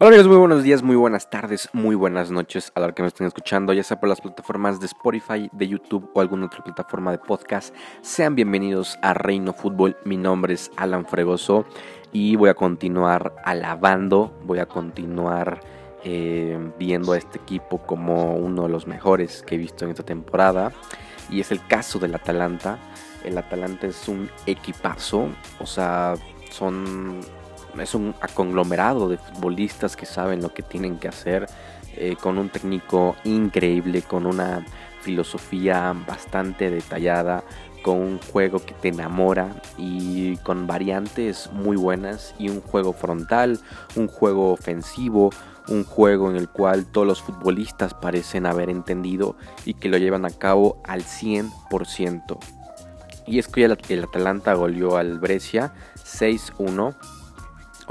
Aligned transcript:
Hola 0.00 0.10
amigos, 0.10 0.28
muy 0.28 0.36
buenos 0.36 0.62
días, 0.62 0.84
muy 0.84 0.94
buenas 0.94 1.28
tardes, 1.28 1.68
muy 1.72 1.96
buenas 1.96 2.30
noches 2.30 2.70
a 2.76 2.78
la 2.78 2.92
que 2.92 3.02
me 3.02 3.08
estén 3.08 3.26
escuchando, 3.26 3.72
ya 3.72 3.82
sea 3.82 3.98
por 3.98 4.08
las 4.08 4.20
plataformas 4.20 4.78
de 4.78 4.86
Spotify, 4.86 5.50
de 5.50 5.66
YouTube 5.66 6.08
o 6.14 6.20
alguna 6.20 6.46
otra 6.46 6.62
plataforma 6.62 7.10
de 7.10 7.18
podcast. 7.18 7.74
Sean 8.00 8.36
bienvenidos 8.36 8.96
a 9.02 9.12
Reino 9.12 9.52
Fútbol, 9.52 9.96
mi 10.04 10.16
nombre 10.16 10.54
es 10.54 10.70
Alan 10.76 11.04
Fregoso 11.04 11.66
y 12.12 12.36
voy 12.36 12.48
a 12.48 12.54
continuar 12.54 13.34
alabando, 13.44 14.38
voy 14.44 14.60
a 14.60 14.66
continuar 14.66 15.58
eh, 16.04 16.56
viendo 16.78 17.10
a 17.10 17.18
este 17.18 17.38
equipo 17.38 17.78
como 17.78 18.36
uno 18.36 18.62
de 18.62 18.68
los 18.68 18.86
mejores 18.86 19.42
que 19.42 19.56
he 19.56 19.58
visto 19.58 19.84
en 19.84 19.90
esta 19.90 20.04
temporada 20.04 20.70
y 21.28 21.40
es 21.40 21.50
el 21.50 21.66
caso 21.66 21.98
del 21.98 22.14
Atalanta. 22.14 22.78
El 23.24 23.36
Atalanta 23.36 23.88
es 23.88 24.06
un 24.06 24.30
equipazo, 24.46 25.26
o 25.58 25.66
sea, 25.66 26.14
son 26.52 27.18
es 27.80 27.94
un 27.94 28.14
conglomerado 28.34 29.08
de 29.08 29.18
futbolistas 29.18 29.96
que 29.96 30.06
saben 30.06 30.42
lo 30.42 30.52
que 30.52 30.62
tienen 30.62 30.98
que 30.98 31.08
hacer, 31.08 31.46
eh, 31.96 32.16
con 32.20 32.38
un 32.38 32.48
técnico 32.48 33.16
increíble, 33.24 34.02
con 34.02 34.26
una 34.26 34.64
filosofía 35.02 35.94
bastante 36.06 36.70
detallada, 36.70 37.44
con 37.82 37.96
un 37.98 38.18
juego 38.18 38.58
que 38.64 38.74
te 38.74 38.88
enamora 38.88 39.48
y 39.76 40.36
con 40.38 40.66
variantes 40.66 41.50
muy 41.52 41.76
buenas 41.76 42.34
y 42.38 42.48
un 42.48 42.60
juego 42.60 42.92
frontal, 42.92 43.60
un 43.96 44.08
juego 44.08 44.52
ofensivo, 44.52 45.30
un 45.68 45.84
juego 45.84 46.30
en 46.30 46.36
el 46.36 46.48
cual 46.48 46.86
todos 46.86 47.06
los 47.06 47.22
futbolistas 47.22 47.94
parecen 47.94 48.46
haber 48.46 48.70
entendido 48.70 49.36
y 49.64 49.74
que 49.74 49.88
lo 49.88 49.98
llevan 49.98 50.24
a 50.24 50.30
cabo 50.30 50.80
al 50.84 51.02
100%. 51.02 52.38
Y 53.26 53.38
es 53.38 53.48
que 53.48 53.64
el, 53.64 54.04
Atalanta 54.04 54.54
goleó 54.54 54.96
al 54.96 55.18
Brescia 55.18 55.72
6-1 55.96 56.96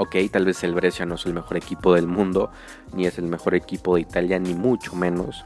Ok, 0.00 0.14
tal 0.30 0.44
vez 0.44 0.62
el 0.62 0.74
Brescia 0.74 1.04
no 1.06 1.16
es 1.16 1.26
el 1.26 1.34
mejor 1.34 1.56
equipo 1.56 1.92
del 1.92 2.06
mundo, 2.06 2.52
ni 2.94 3.06
es 3.06 3.18
el 3.18 3.26
mejor 3.26 3.56
equipo 3.56 3.96
de 3.96 4.02
Italia, 4.02 4.38
ni 4.38 4.54
mucho 4.54 4.94
menos. 4.94 5.44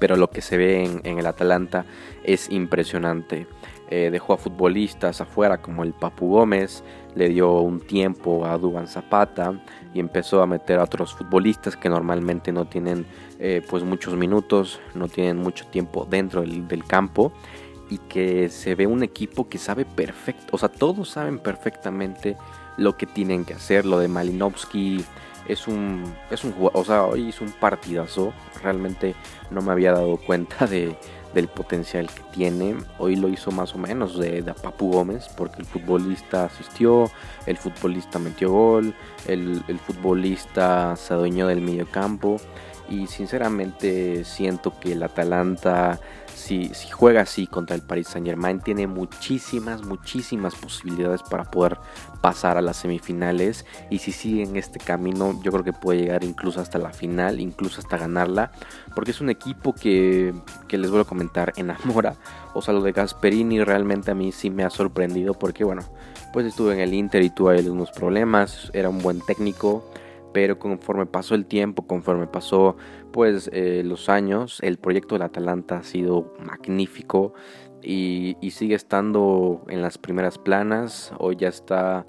Pero 0.00 0.16
lo 0.16 0.28
que 0.28 0.42
se 0.42 0.56
ve 0.56 1.00
en, 1.04 1.18
el 1.18 1.26
Atalanta 1.26 1.84
es 2.24 2.50
impresionante. 2.50 3.46
Eh, 3.90 4.10
dejó 4.10 4.32
a 4.32 4.38
futbolistas 4.38 5.20
afuera 5.20 5.62
como 5.62 5.84
el 5.84 5.92
Papu 5.92 6.30
Gómez, 6.30 6.82
le 7.14 7.28
dio 7.28 7.60
un 7.60 7.78
tiempo 7.78 8.44
a 8.44 8.58
Duban 8.58 8.88
Zapata 8.88 9.62
y 9.92 10.00
empezó 10.00 10.42
a 10.42 10.48
meter 10.48 10.80
a 10.80 10.82
otros 10.82 11.14
futbolistas 11.14 11.76
que 11.76 11.88
normalmente 11.88 12.50
no 12.50 12.66
tienen 12.66 13.06
eh, 13.38 13.62
pues 13.70 13.84
muchos 13.84 14.16
minutos, 14.16 14.80
no 14.94 15.06
tienen 15.06 15.36
mucho 15.36 15.64
tiempo 15.68 16.08
dentro 16.10 16.40
del, 16.40 16.66
del 16.66 16.84
campo 16.84 17.32
y 17.90 17.98
que 17.98 18.48
se 18.48 18.74
ve 18.74 18.86
un 18.86 19.02
equipo 19.02 19.48
que 19.48 19.58
sabe 19.58 19.84
perfecto, 19.84 20.46
o 20.52 20.58
sea, 20.58 20.68
todos 20.68 21.10
saben 21.10 21.38
perfectamente 21.38 22.36
lo 22.76 22.96
que 22.96 23.06
tienen 23.06 23.44
que 23.44 23.54
hacer. 23.54 23.86
Lo 23.86 23.98
de 23.98 24.08
Malinovsky 24.08 25.04
es 25.48 25.68
un, 25.68 26.04
es 26.30 26.44
un 26.44 26.54
o 26.58 26.84
sea, 26.84 27.04
hoy 27.04 27.28
es 27.28 27.40
un 27.40 27.52
partidazo. 27.52 28.32
Realmente 28.62 29.14
no 29.50 29.60
me 29.60 29.72
había 29.72 29.92
dado 29.92 30.16
cuenta 30.16 30.66
de, 30.66 30.96
del 31.34 31.48
potencial 31.48 32.08
que 32.08 32.22
tiene. 32.32 32.76
Hoy 32.98 33.16
lo 33.16 33.28
hizo 33.28 33.50
más 33.50 33.74
o 33.74 33.78
menos 33.78 34.18
de, 34.18 34.42
de 34.42 34.54
Papu 34.54 34.90
Gómez, 34.92 35.28
porque 35.36 35.60
el 35.60 35.66
futbolista 35.66 36.46
asistió, 36.46 37.10
el 37.46 37.56
futbolista 37.56 38.18
metió 38.18 38.50
gol, 38.50 38.94
el, 39.26 39.62
el 39.68 39.78
futbolista 39.78 40.96
se 40.96 41.14
adueñó 41.14 41.46
del 41.46 41.60
medio 41.60 41.86
campo. 41.90 42.36
Y 42.88 43.06
sinceramente 43.06 44.24
siento 44.24 44.78
que 44.78 44.92
el 44.92 45.02
Atalanta 45.02 45.98
si, 46.34 46.70
juega 46.92 47.22
así 47.22 47.46
contra 47.46 47.74
el 47.76 47.82
Paris 47.82 48.08
Saint 48.08 48.26
Germain, 48.26 48.60
tiene 48.60 48.86
muchísimas, 48.86 49.84
muchísimas 49.84 50.54
posibilidades 50.54 51.22
para 51.22 51.44
poder 51.44 51.78
pasar 52.20 52.58
a 52.58 52.62
las 52.62 52.76
semifinales. 52.76 53.64
Y 53.88 53.98
si 53.98 54.12
sigue 54.12 54.42
en 54.42 54.56
este 54.56 54.78
camino, 54.78 55.40
yo 55.42 55.52
creo 55.52 55.64
que 55.64 55.72
puede 55.72 56.00
llegar 56.00 56.24
incluso 56.24 56.60
hasta 56.60 56.78
la 56.78 56.92
final, 56.92 57.40
incluso 57.40 57.80
hasta 57.80 57.96
ganarla. 57.96 58.50
Porque 58.94 59.12
es 59.12 59.20
un 59.20 59.30
equipo 59.30 59.74
que, 59.74 60.34
que 60.68 60.76
les 60.76 60.90
voy 60.90 61.00
a 61.00 61.04
comentar, 61.04 61.52
enamora. 61.56 62.16
O 62.52 62.62
sea, 62.62 62.74
lo 62.74 62.82
de 62.82 62.92
Gasperini 62.92 63.62
realmente 63.62 64.10
a 64.10 64.14
mí 64.14 64.32
sí 64.32 64.50
me 64.50 64.64
ha 64.64 64.70
sorprendido. 64.70 65.34
Porque 65.34 65.64
bueno, 65.64 65.82
pues 66.32 66.46
estuve 66.46 66.74
en 66.74 66.80
el 66.80 66.94
Inter 66.94 67.22
y 67.22 67.30
tuve 67.30 67.58
algunos 67.58 67.90
problemas. 67.90 68.70
Era 68.74 68.88
un 68.88 68.98
buen 68.98 69.20
técnico 69.20 69.88
pero 70.34 70.58
conforme 70.58 71.06
pasó 71.06 71.36
el 71.36 71.46
tiempo, 71.46 71.86
conforme 71.86 72.26
pasó 72.26 72.76
pues 73.12 73.48
eh, 73.52 73.82
los 73.84 74.08
años, 74.08 74.58
el 74.62 74.78
proyecto 74.78 75.14
del 75.14 75.22
Atalanta 75.22 75.78
ha 75.78 75.82
sido 75.84 76.34
magnífico 76.40 77.34
y, 77.80 78.36
sigue 78.50 78.74
estando 78.74 79.64
en 79.68 79.80
las 79.80 79.96
primeras 79.96 80.38
planas, 80.38 81.12
hoy 81.18 81.36
ya 81.36 81.48
está 81.48 82.04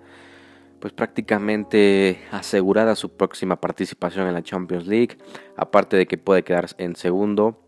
pues 0.79 0.91
prácticamente 0.91 2.19
asegurada 2.31 2.95
su 2.95 3.15
próxima 3.15 3.61
participación 3.61 4.27
en 4.27 4.33
la 4.33 4.41
Champions 4.41 4.87
League, 4.87 5.19
aparte 5.55 5.95
de 5.95 6.07
que 6.07 6.17
puede 6.17 6.43
quedar 6.43 6.67
en 6.79 6.95
segundo. 6.95 7.61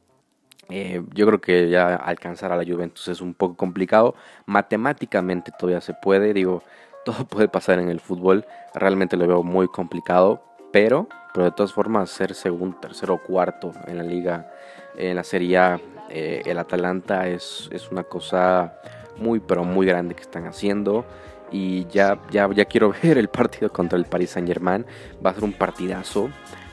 Eh, 0.69 1.03
yo 1.13 1.27
creo 1.27 1.39
que 1.39 1.69
ya 1.69 1.95
alcanzar 1.95 2.51
a 2.51 2.57
la 2.57 2.65
Juventus 2.65 3.07
es 3.07 3.21
un 3.21 3.35
poco 3.35 3.55
complicado. 3.55 4.15
Matemáticamente 4.47 5.51
todavía 5.57 5.81
se 5.81 5.93
puede, 5.93 6.33
digo, 6.33 6.63
todo 7.07 7.25
puede 7.25 7.47
pasar 7.47 7.79
en 7.79 7.87
el 7.87 8.01
fútbol. 8.01 8.45
Realmente 8.73 9.15
lo 9.15 9.25
veo 9.25 9.41
muy 9.41 9.69
complicado, 9.69 10.43
pero, 10.73 11.07
pero 11.33 11.45
de 11.45 11.51
todas 11.51 11.71
formas, 11.71 12.09
ser 12.09 12.33
segundo, 12.33 12.77
tercero 12.81 13.13
o 13.13 13.23
cuarto 13.23 13.71
en 13.87 13.97
la 13.97 14.03
liga, 14.03 14.51
en 14.97 15.15
la 15.15 15.23
Serie 15.23 15.57
A, 15.57 15.79
eh, 16.09 16.41
el 16.45 16.57
Atalanta 16.57 17.29
es, 17.29 17.69
es 17.71 17.89
una 17.91 18.03
cosa 18.03 18.73
muy, 19.15 19.39
pero 19.39 19.63
muy 19.63 19.87
grande 19.87 20.15
que 20.15 20.21
están 20.21 20.47
haciendo. 20.47 21.05
Y 21.49 21.85
ya, 21.87 22.19
ya, 22.29 22.49
ya 22.53 22.65
quiero 22.65 22.93
ver 23.01 23.17
el 23.17 23.29
partido 23.29 23.71
contra 23.71 23.97
el 23.97 24.03
Paris 24.03 24.31
Saint 24.31 24.49
Germain. 24.49 24.85
Va 25.25 25.29
a 25.29 25.33
ser 25.33 25.45
un 25.45 25.53
partidazo. 25.53 26.29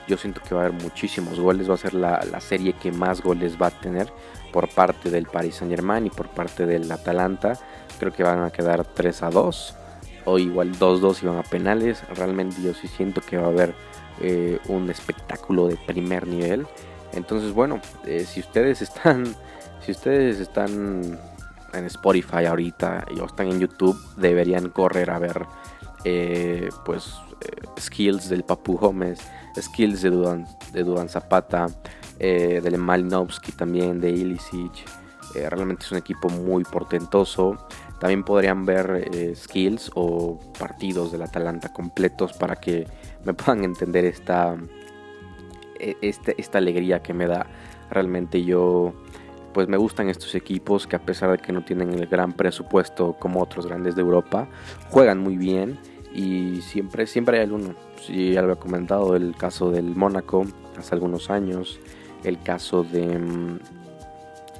Yo 0.08 0.16
siento 0.16 0.40
que 0.40 0.52
va 0.52 0.62
a 0.62 0.66
haber 0.66 0.82
muchísimos 0.82 1.38
goles. 1.38 1.70
Va 1.70 1.74
a 1.74 1.78
ser 1.78 1.94
la, 1.94 2.24
la, 2.28 2.40
serie 2.40 2.72
que 2.72 2.90
más 2.90 3.22
goles 3.22 3.56
va 3.60 3.68
a 3.68 3.70
tener 3.70 4.08
por 4.52 4.68
parte 4.68 5.10
del 5.10 5.26
Paris 5.26 5.54
Saint 5.54 5.72
Germain 5.72 6.06
y 6.06 6.10
por 6.10 6.26
parte 6.26 6.66
del 6.66 6.90
Atalanta. 6.90 7.56
Creo 8.00 8.12
que 8.12 8.24
van 8.24 8.42
a 8.42 8.50
quedar 8.50 8.84
3 8.84 9.22
a 9.22 9.30
2 9.30 9.76
o 10.24 10.38
igual 10.38 10.72
2-2 10.78 11.22
y 11.22 11.26
van 11.26 11.38
a 11.38 11.42
penales. 11.42 12.02
Realmente 12.14 12.62
yo 12.62 12.74
sí 12.74 12.88
siento 12.88 13.20
que 13.20 13.36
va 13.36 13.46
a 13.46 13.50
haber 13.50 13.74
eh, 14.20 14.60
un 14.68 14.90
espectáculo 14.90 15.66
de 15.66 15.76
primer 15.76 16.26
nivel. 16.26 16.66
Entonces, 17.12 17.52
bueno, 17.52 17.80
eh, 18.06 18.24
si 18.24 18.40
ustedes 18.40 18.80
están, 18.82 19.24
si 19.80 19.92
ustedes 19.92 20.40
están 20.40 21.18
en 21.72 21.84
Spotify 21.86 22.44
ahorita 22.46 23.06
o 23.20 23.24
están 23.24 23.48
en 23.48 23.60
YouTube, 23.60 23.98
deberían 24.16 24.68
correr 24.70 25.10
a 25.10 25.18
ver, 25.18 25.44
eh, 26.04 26.68
pues, 26.84 27.14
skills 27.78 28.28
del 28.28 28.44
Papu 28.44 28.78
Gómez, 28.78 29.18
skills 29.60 30.02
de 30.02 30.10
Dudan, 30.10 30.46
de 30.72 30.84
Dudan 30.84 31.08
Zapata, 31.08 31.66
del 32.18 32.78
Malinowski 32.78 33.52
también, 33.52 34.00
de 34.00 34.10
Ilicic. 34.10 34.86
realmente 35.34 35.84
es 35.84 35.92
un 35.92 35.98
equipo 35.98 36.28
muy 36.28 36.62
portentoso. 36.62 37.66
También 38.00 38.24
podrían 38.24 38.66
ver 38.66 39.08
eh, 39.12 39.34
skills 39.34 39.90
o 39.94 40.38
partidos 40.58 41.12
del 41.12 41.22
Atalanta 41.22 41.72
completos 41.72 42.32
para 42.32 42.56
que 42.56 42.86
me 43.24 43.34
puedan 43.34 43.64
entender 43.64 44.04
esta, 44.04 44.56
e, 45.78 45.96
este, 46.00 46.34
esta 46.38 46.58
alegría 46.58 47.02
que 47.02 47.14
me 47.14 47.26
da. 47.26 47.46
Realmente 47.90 48.44
yo 48.44 48.94
pues 49.52 49.68
me 49.68 49.76
gustan 49.76 50.08
estos 50.08 50.34
equipos 50.34 50.86
que 50.86 50.96
a 50.96 50.98
pesar 50.98 51.30
de 51.30 51.38
que 51.38 51.52
no 51.52 51.64
tienen 51.64 51.94
el 51.94 52.06
gran 52.08 52.32
presupuesto 52.32 53.14
como 53.20 53.40
otros 53.40 53.66
grandes 53.66 53.94
de 53.94 54.02
Europa, 54.02 54.48
juegan 54.90 55.20
muy 55.20 55.36
bien 55.36 55.78
y 56.12 56.60
siempre, 56.60 57.06
siempre 57.06 57.38
hay 57.38 57.44
alguno. 57.44 57.74
Si 58.04 58.32
ya 58.32 58.42
lo 58.42 58.52
he 58.52 58.56
comentado, 58.56 59.14
el 59.14 59.36
caso 59.36 59.70
del 59.70 59.94
Mónaco 59.94 60.44
hace 60.76 60.94
algunos 60.94 61.30
años, 61.30 61.80
el 62.24 62.40
caso 62.42 62.82
de... 62.82 63.18
Mm, 63.18 63.58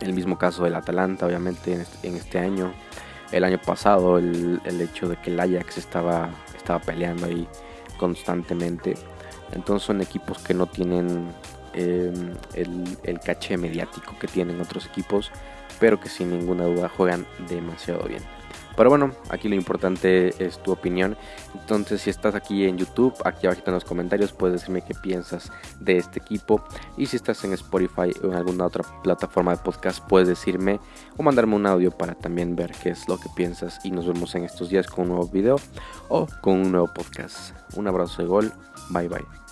el 0.01 0.13
mismo 0.13 0.37
caso 0.37 0.65
del 0.65 0.75
Atalanta, 0.75 1.27
obviamente, 1.27 1.73
en 1.73 1.81
este, 1.81 2.09
en 2.09 2.17
este 2.17 2.39
año 2.39 2.73
el 3.35 3.43
año 3.43 3.59
pasado 3.59 4.19
el, 4.19 4.61
hecho 4.81 5.09
de 5.09 5.17
que 5.17 5.31
el 5.31 5.41
Ajax 5.41 5.79
estaba, 5.79 6.31
estaba 6.57 6.79
peleando 6.79 7.27
ahí 7.27 7.49
constantemente. 7.97 8.95
Entonces 9.53 9.85
son 9.85 10.01
equipos 10.01 10.39
que 10.39 10.55
no 10.55 10.67
tienen 10.67 11.33
em, 11.73 12.33
el, 12.55 12.97
el, 13.03 13.19
caché 13.19 13.57
mediático 13.57 14.17
que 14.21 14.29
tienen 14.29 14.61
otros 14.61 14.87
equipos, 14.87 15.33
pero 15.81 15.99
que 15.99 16.09
sin 16.09 16.31
ninguna 16.31 16.65
duda 16.65 16.89
juegan 16.89 17.27
demasiado 17.49 18.05
bien. 18.05 18.23
Pero 18.77 18.91
bueno, 18.91 19.13
aquí 19.31 19.49
lo 19.49 19.55
importante 19.55 20.35
es 20.45 20.63
tu 20.63 20.73
opinión. 20.73 21.17
Entonces, 21.55 22.03
si 22.03 22.11
estás 22.11 22.35
aquí 22.35 22.65
en 22.65 22.77
YouTube, 22.77 23.15
aquí 23.25 23.47
abajo 23.47 23.63
en 23.67 23.75
los 23.75 23.85
comentarios 23.85 24.33
puedes 24.33 24.61
decirme 24.61 24.83
qué 24.83 24.95
piensas 24.95 25.51
de 25.81 25.97
este 25.97 26.19
equipo. 26.19 26.65
Y 26.97 27.07
si 27.07 27.17
estás 27.17 27.45
en 27.45 27.53
Spotify 27.53 28.13
o 28.23 28.27
en 28.27 28.35
alguna 28.35 28.67
otra 28.67 28.85
plataforma 29.03 29.53
de 29.53 29.63
podcast, 29.63 30.01
puedes 30.07 30.29
decirme 30.29 30.81
o 31.17 31.23
mandarme 31.23 31.57
un 31.57 31.67
audio 31.67 31.91
para 31.91 32.15
también 32.15 32.57
ver 32.57 32.73
qué 32.83 32.91
es 32.91 33.09
lo 33.09 33.19
que 33.19 33.29
piensas. 33.37 33.79
Y 33.85 33.91
nos 33.91 34.07
vemos 34.07 34.35
en 34.35 34.45
estos 34.45 34.69
días 34.71 34.87
con 34.87 35.05
un 35.05 35.09
nuevo 35.11 35.29
video 35.29 35.57
o 36.09 36.27
con 36.41 36.55
un 36.61 36.73
nuevo 36.73 36.89
podcast. 36.93 37.55
Un 37.77 37.89
abrazo 37.89 38.23
de 38.23 38.29
gol. 38.29 38.53
Bye 38.91 39.09
bye. 39.09 39.44